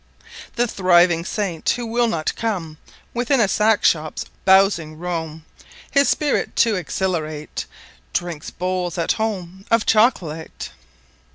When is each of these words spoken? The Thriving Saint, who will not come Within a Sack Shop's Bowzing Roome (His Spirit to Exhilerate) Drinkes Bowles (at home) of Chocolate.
The 0.55 0.67
Thriving 0.67 1.23
Saint, 1.25 1.69
who 1.69 1.85
will 1.85 2.07
not 2.07 2.33
come 2.35 2.79
Within 3.13 3.39
a 3.39 3.47
Sack 3.47 3.83
Shop's 3.85 4.25
Bowzing 4.45 4.97
Roome 4.97 5.43
(His 5.91 6.09
Spirit 6.09 6.55
to 6.55 6.73
Exhilerate) 6.73 7.67
Drinkes 8.11 8.49
Bowles 8.49 8.97
(at 8.97 9.11
home) 9.11 9.63
of 9.69 9.85
Chocolate. 9.85 10.71